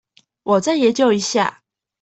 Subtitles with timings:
[0.41, 1.61] 我再研究一下